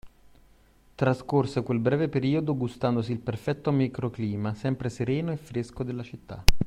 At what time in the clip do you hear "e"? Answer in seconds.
5.31-5.37